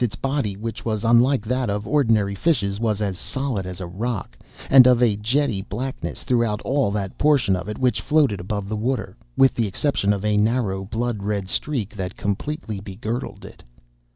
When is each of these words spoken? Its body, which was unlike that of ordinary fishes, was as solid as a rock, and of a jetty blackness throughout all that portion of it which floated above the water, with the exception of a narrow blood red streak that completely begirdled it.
Its 0.03 0.15
body, 0.15 0.57
which 0.57 0.83
was 0.83 1.05
unlike 1.05 1.45
that 1.45 1.69
of 1.69 1.87
ordinary 1.87 2.33
fishes, 2.33 2.79
was 2.79 3.03
as 3.03 3.19
solid 3.19 3.67
as 3.67 3.79
a 3.79 3.85
rock, 3.85 4.35
and 4.67 4.87
of 4.87 4.99
a 4.99 5.15
jetty 5.15 5.61
blackness 5.61 6.23
throughout 6.23 6.59
all 6.63 6.89
that 6.89 7.15
portion 7.19 7.55
of 7.55 7.69
it 7.69 7.77
which 7.77 8.01
floated 8.01 8.39
above 8.39 8.67
the 8.67 8.75
water, 8.75 9.15
with 9.37 9.53
the 9.53 9.67
exception 9.67 10.11
of 10.11 10.25
a 10.25 10.37
narrow 10.37 10.85
blood 10.85 11.21
red 11.21 11.47
streak 11.47 11.95
that 11.95 12.17
completely 12.17 12.79
begirdled 12.79 13.45
it. 13.45 13.61